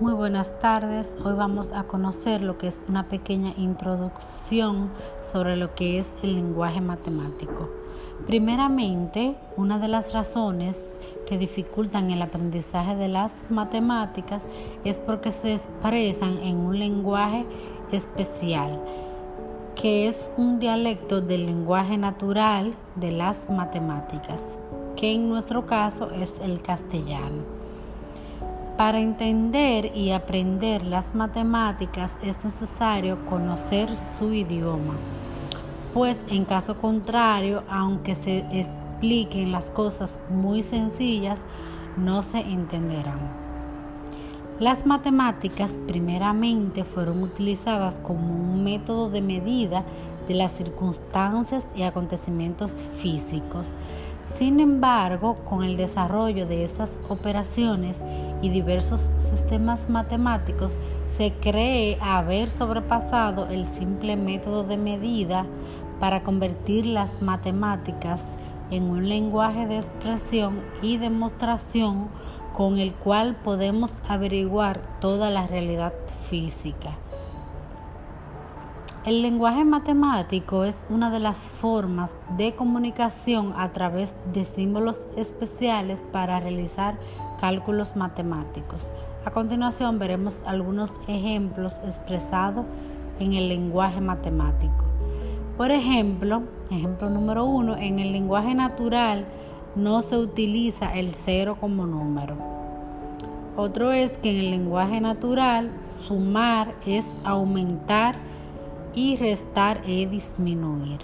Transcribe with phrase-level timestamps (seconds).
[0.00, 1.16] Muy buenas tardes.
[1.24, 6.36] Hoy vamos a conocer lo que es una pequeña introducción sobre lo que es el
[6.36, 7.68] lenguaje matemático.
[8.24, 14.46] Primeramente, una de las razones que dificultan el aprendizaje de las matemáticas
[14.84, 17.44] es porque se expresan en un lenguaje
[17.90, 18.80] especial,
[19.74, 24.60] que es un dialecto del lenguaje natural de las matemáticas,
[24.94, 27.67] que en nuestro caso es el castellano.
[28.78, 34.94] Para entender y aprender las matemáticas es necesario conocer su idioma,
[35.92, 41.40] pues en caso contrario, aunque se expliquen las cosas muy sencillas,
[41.96, 43.18] no se entenderán.
[44.60, 49.84] Las matemáticas primeramente fueron utilizadas como un método de medida
[50.28, 53.70] de las circunstancias y acontecimientos físicos
[54.34, 58.04] sin embargo, con el desarrollo de estas operaciones
[58.42, 65.46] y diversos sistemas matemáticos, se cree haber sobrepasado el simple método de medida
[65.98, 68.36] para convertir las matemáticas
[68.70, 72.08] en un lenguaje de expresión y demostración
[72.54, 75.92] con el cual podemos averiguar toda la realidad
[76.28, 76.96] física.
[79.08, 86.04] El lenguaje matemático es una de las formas de comunicación a través de símbolos especiales
[86.12, 86.98] para realizar
[87.40, 88.90] cálculos matemáticos.
[89.24, 92.66] A continuación veremos algunos ejemplos expresados
[93.18, 94.84] en el lenguaje matemático.
[95.56, 99.24] Por ejemplo, ejemplo número uno, en el lenguaje natural
[99.74, 102.36] no se utiliza el cero como número.
[103.56, 108.16] Otro es que en el lenguaje natural sumar es aumentar
[108.98, 110.98] y restar es disminuir.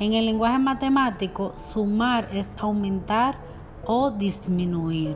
[0.00, 3.38] En el lenguaje matemático, sumar es aumentar
[3.86, 5.14] o disminuir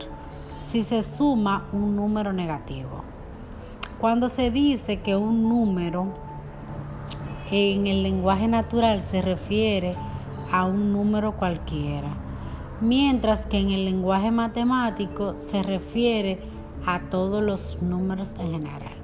[0.64, 3.02] si se suma un número negativo.
[4.00, 6.14] Cuando se dice que un número
[7.50, 9.96] en el lenguaje natural se refiere
[10.52, 12.14] a un número cualquiera,
[12.80, 16.40] mientras que en el lenguaje matemático se refiere
[16.86, 18.99] a todos los números en general.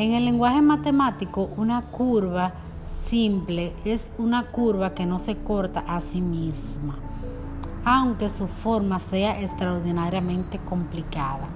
[0.00, 2.54] En el lenguaje matemático, una curva
[2.86, 6.96] simple es una curva que no se corta a sí misma,
[7.84, 11.50] aunque su forma sea extraordinariamente complicada.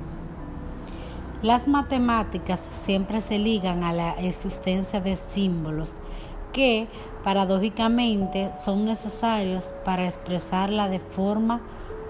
[1.41, 5.95] Las matemáticas siempre se ligan a la existencia de símbolos
[6.53, 6.87] que,
[7.23, 11.63] paradójicamente, son necesarios para expresarla de forma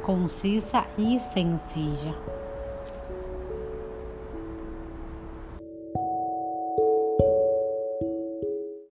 [0.05, 2.13] concisa y sencilla.